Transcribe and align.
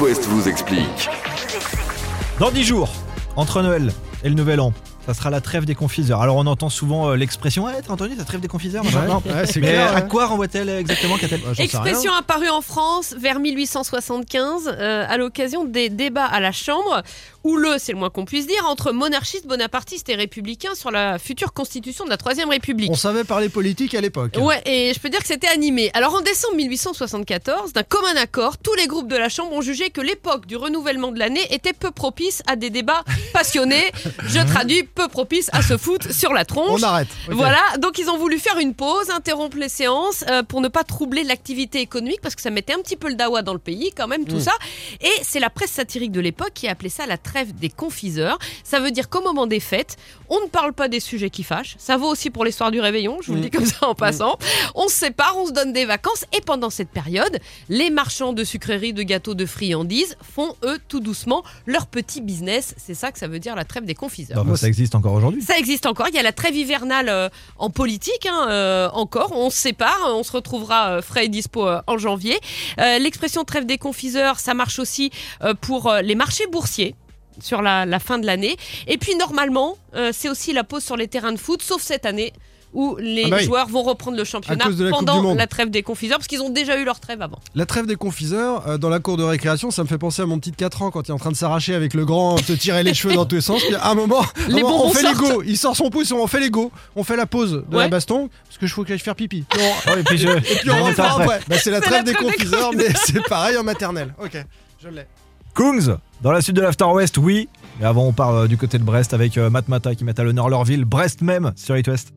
West 0.00 0.26
vous 0.26 0.48
explique. 0.48 1.08
Dans 2.38 2.50
10 2.50 2.64
jours, 2.64 2.88
entre 3.36 3.62
Noël 3.62 3.92
et 4.22 4.28
le 4.28 4.34
Nouvel 4.34 4.60
An, 4.60 4.72
ça 5.08 5.14
sera 5.14 5.30
la 5.30 5.40
trêve 5.40 5.64
des 5.64 5.74
confiseurs. 5.74 6.20
Alors 6.20 6.36
on 6.36 6.44
entend 6.46 6.68
souvent 6.68 7.08
euh, 7.08 7.16
l'expression 7.16 7.64
Ouais, 7.64 7.72
t'as 7.84 7.94
entendu 7.94 8.14
la 8.14 8.24
trêve 8.24 8.40
des 8.40 8.48
confiseurs. 8.48 8.84
Ouais, 8.84 9.46
c'est 9.46 9.60
Mais 9.60 9.68
clair. 9.68 9.96
à 9.96 10.00
ouais. 10.02 10.08
quoi 10.08 10.26
renvoie-t-elle 10.26 10.68
exactement 10.68 11.16
qu'a-t-elle 11.16 11.40
Bah, 11.40 11.52
Expression 11.56 12.12
apparue 12.12 12.50
en 12.50 12.60
France 12.60 13.14
vers 13.18 13.40
1875 13.40 14.68
euh, 14.78 15.06
à 15.08 15.16
l'occasion 15.16 15.64
des 15.64 15.88
débats 15.88 16.26
à 16.26 16.40
la 16.40 16.52
Chambre, 16.52 17.02
où 17.42 17.56
le, 17.56 17.76
c'est 17.78 17.92
le 17.92 17.98
moins 17.98 18.10
qu'on 18.10 18.26
puisse 18.26 18.46
dire, 18.46 18.66
entre 18.66 18.92
monarchistes, 18.92 19.46
bonapartistes 19.46 20.10
et 20.10 20.14
républicains 20.14 20.74
sur 20.74 20.90
la 20.90 21.18
future 21.18 21.54
constitution 21.54 22.04
de 22.04 22.10
la 22.10 22.18
Troisième 22.18 22.50
République. 22.50 22.90
On 22.90 22.94
savait 22.94 23.24
parler 23.24 23.48
politique 23.48 23.94
à 23.94 24.02
l'époque. 24.02 24.36
Ouais, 24.38 24.60
et 24.66 24.92
je 24.92 25.00
peux 25.00 25.08
dire 25.08 25.20
que 25.20 25.26
c'était 25.26 25.48
animé. 25.48 25.90
Alors 25.94 26.14
en 26.16 26.20
décembre 26.20 26.56
1874, 26.56 27.72
d'un 27.72 27.82
commun 27.82 28.14
accord, 28.20 28.58
tous 28.58 28.74
les 28.74 28.86
groupes 28.86 29.08
de 29.08 29.16
la 29.16 29.30
Chambre 29.30 29.52
ont 29.52 29.62
jugé 29.62 29.88
que 29.88 30.02
l'époque 30.02 30.44
du 30.44 30.56
renouvellement 30.56 31.12
de 31.12 31.18
l'année 31.18 31.46
était 31.50 31.72
peu 31.72 31.90
propice 31.92 32.42
à 32.46 32.56
des 32.56 32.68
débats 32.68 33.04
passionnés. 33.32 33.90
Je 34.26 34.40
traduis 34.46 34.82
peu 34.98 35.08
propice 35.08 35.48
à 35.52 35.62
se 35.62 35.76
foutre 35.78 36.12
sur 36.22 36.32
la 36.32 36.44
tronche. 36.44 36.80
On 36.80 36.86
arrête. 36.86 37.08
Voilà, 37.28 37.60
donc 37.78 37.98
ils 37.98 38.08
ont 38.10 38.18
voulu 38.18 38.38
faire 38.38 38.58
une 38.58 38.74
pause, 38.74 39.10
interrompre 39.10 39.56
les 39.56 39.68
séances 39.68 40.24
euh, 40.28 40.42
pour 40.42 40.60
ne 40.60 40.68
pas 40.68 40.84
troubler 40.84 41.22
l'activité 41.24 41.80
économique 41.80 42.20
parce 42.20 42.34
que 42.34 42.42
ça 42.42 42.50
mettait 42.50 42.74
un 42.74 42.80
petit 42.80 42.96
peu 42.96 43.08
le 43.08 43.14
dawa 43.14 43.42
dans 43.42 43.52
le 43.52 43.58
pays 43.58 43.92
quand 43.96 44.08
même, 44.08 44.24
tout 44.24 44.36
Mm. 44.36 44.40
ça. 44.40 44.52
Et 45.00 45.10
c'est 45.22 45.40
la 45.40 45.50
presse 45.50 45.70
satirique 45.70 46.12
de 46.12 46.20
l'époque 46.20 46.50
qui 46.54 46.68
a 46.68 46.72
appelé 46.72 46.88
ça 46.88 47.06
la 47.06 47.16
trêve 47.18 47.54
des 47.54 47.68
confiseurs. 47.70 48.38
Ça 48.64 48.80
veut 48.80 48.90
dire 48.90 49.08
qu'au 49.08 49.22
moment 49.22 49.46
des 49.46 49.60
fêtes, 49.60 49.96
on 50.28 50.40
ne 50.40 50.46
parle 50.48 50.72
pas 50.72 50.88
des 50.88 51.00
sujets 51.00 51.30
qui 51.30 51.42
fâchent. 51.44 51.76
Ça 51.78 51.96
vaut 51.96 52.08
aussi 52.08 52.30
pour 52.30 52.44
l'histoire 52.44 52.70
du 52.70 52.80
réveillon, 52.80 53.18
je 53.22 53.28
vous 53.28 53.34
le 53.34 53.38
Mm. 53.40 53.42
dis 53.44 53.50
comme 53.50 53.66
ça 53.66 53.88
en 53.88 53.94
passant. 53.94 54.36
On 54.74 54.88
se 54.88 54.94
sépare, 54.94 55.34
on 55.38 55.46
se 55.46 55.52
donne 55.52 55.72
des 55.72 55.84
vacances 55.84 56.24
et 56.36 56.40
pendant 56.40 56.70
cette 56.70 56.90
période, 56.90 57.38
les 57.68 57.90
marchands 57.90 58.32
de 58.32 58.42
sucreries, 58.44 58.92
de 58.92 59.02
gâteaux, 59.02 59.34
de 59.34 59.46
friandises 59.46 60.16
font 60.34 60.56
eux 60.64 60.78
tout 60.88 61.00
doucement 61.00 61.42
leur 61.66 61.86
petit 61.86 62.20
business. 62.20 62.74
C'est 62.76 62.94
ça 62.94 63.12
que 63.12 63.18
ça 63.18 63.28
veut 63.28 63.38
dire 63.38 63.54
la 63.54 63.64
trêve 63.64 63.84
des 63.84 63.94
confiseurs. 63.94 64.44
Bah, 64.44 64.50
bah, 64.50 64.56
Ça 64.56 64.66
existe 64.78 64.94
encore 64.94 65.14
aujourd'hui. 65.14 65.42
Ça 65.42 65.58
existe 65.58 65.86
encore. 65.86 66.08
Il 66.08 66.14
y 66.14 66.18
a 66.18 66.22
la 66.22 66.32
trêve 66.32 66.54
hivernale 66.54 67.08
euh, 67.08 67.28
en 67.56 67.70
politique, 67.70 68.26
hein, 68.26 68.46
euh, 68.48 68.88
encore. 68.92 69.32
On 69.32 69.50
se 69.50 69.58
sépare, 69.58 69.98
on 70.06 70.22
se 70.22 70.32
retrouvera 70.32 70.90
euh, 70.90 71.02
frais 71.02 71.26
et 71.26 71.28
dispo 71.28 71.68
en 71.86 71.98
janvier. 71.98 72.38
L'expression 72.78 73.44
trêve 73.44 73.66
des 73.66 73.78
confiseurs, 73.78 74.38
ça 74.38 74.54
marche 74.54 74.78
aussi 74.78 75.10
pour 75.60 75.92
les 76.02 76.14
marchés 76.14 76.46
boursiers 76.46 76.94
sur 77.40 77.62
la, 77.62 77.98
fin 77.98 78.18
de 78.18 78.26
l'année. 78.26 78.56
Et 78.86 78.98
puis 78.98 79.14
normalement, 79.16 79.76
c'est 80.12 80.28
aussi 80.28 80.52
la 80.52 80.64
pause 80.64 80.84
sur 80.84 80.96
les 80.96 81.08
terrains 81.08 81.32
de 81.32 81.38
foot, 81.38 81.62
sauf 81.62 81.82
cette 81.82 82.06
année 82.06 82.32
où 82.74 82.96
les 83.00 83.24
Ah 83.26 83.30
bah 83.30 83.36
oui. 83.40 83.44
joueurs 83.44 83.66
vont 83.68 83.82
reprendre 83.82 84.16
le 84.16 84.24
championnat 84.24 84.66
la 84.68 84.90
pendant 84.90 85.34
la 85.34 85.46
trêve 85.46 85.70
des 85.70 85.82
confiseurs, 85.82 86.18
parce 86.18 86.28
qu'ils 86.28 86.42
ont 86.42 86.50
déjà 86.50 86.78
eu 86.78 86.84
leur 86.84 87.00
trêve 87.00 87.22
avant. 87.22 87.38
La 87.54 87.64
trêve 87.66 87.86
des 87.86 87.96
confiseurs, 87.96 88.68
euh, 88.68 88.78
dans 88.78 88.88
la 88.90 88.98
cour 89.00 89.16
de 89.16 89.22
récréation, 89.22 89.70
ça 89.70 89.82
me 89.82 89.88
fait 89.88 89.98
penser 89.98 90.22
à 90.22 90.26
mon 90.26 90.38
petit 90.38 90.50
de 90.50 90.56
4 90.56 90.82
ans 90.82 90.90
quand 90.90 91.02
il 91.08 91.10
est 91.10 91.14
en 91.14 91.18
train 91.18 91.30
de 91.30 91.36
s'arracher 91.36 91.74
avec 91.74 91.94
le 91.94 92.04
grand, 92.04 92.36
se 92.38 92.52
tirer 92.52 92.82
les 92.82 92.94
cheveux 92.94 93.14
dans 93.14 93.24
tous 93.24 93.36
les 93.36 93.40
sens. 93.40 93.62
Puis 93.64 93.74
à 93.74 93.88
un 93.90 93.94
moment, 93.94 94.20
un 94.20 94.50
moment, 94.50 94.84
on 94.86 94.90
fait 94.90 95.00
sortent. 95.02 95.22
les 95.22 95.28
go. 95.34 95.42
Il 95.46 95.56
sort 95.56 95.76
son 95.76 95.90
pouce 95.90 96.10
et 96.10 96.14
on 96.14 96.26
fait 96.26 96.40
les 96.40 96.50
go. 96.50 96.70
On 96.96 97.04
fait 97.04 97.16
la 97.16 97.26
pause 97.26 97.52
de 97.52 97.64
la 97.70 97.78
Ouais. 97.78 97.88
baston 97.88 98.28
parce 98.46 98.58
que 98.58 98.66
je 98.66 98.74
faut 98.74 98.82
que 98.82 98.88
j'aille 98.88 98.98
faire 98.98 99.14
pipi. 99.16 99.44
Puis 99.50 99.60
on- 99.62 99.90
Ouais, 99.92 100.00
et 100.00 100.02
puis 100.04 100.18
je. 100.18 100.28
Et 100.28 100.40
puis 100.40 100.70
on 100.70 100.84
reviens 100.84 101.04
après. 101.04 101.40
Bah, 101.48 101.56
c'est 101.58 101.70
la 101.70 101.78
C'est 101.80 101.86
trêve 101.86 101.92
la 101.92 102.02
des 102.02 102.12
trêve 102.12 102.26
des 102.28 102.36
confiseurs, 102.36 102.70
mais 102.74 102.88
c'est 103.04 103.22
pareil 103.28 103.56
en 103.56 103.62
maternelle. 103.64 104.14
Ok, 104.22 104.36
je 104.82 104.88
l'ai. 104.88 105.06
Kungs, 105.54 105.96
dans 106.22 106.30
la 106.32 106.40
suite 106.40 106.54
de 106.56 106.60
l'After 106.60 106.84
West, 106.84 107.18
oui. 107.18 107.48
Mais 107.80 107.86
avant, 107.86 108.04
on 108.04 108.12
part 108.12 108.30
euh, 108.34 108.46
du 108.46 108.56
côté 108.56 108.78
de 108.78 108.84
Brest 108.84 109.14
avec 109.14 109.36
euh, 109.38 109.50
Matmata 109.50 109.94
qui 109.94 110.04
met 110.04 110.18
à 110.20 110.22
l'honneur 110.22 110.48
leur 110.48 110.64
ville, 110.64 110.84
Brest 110.84 111.20
même, 111.22 111.52
sur 111.56 111.76
It 111.76 111.88
West. 111.88 112.12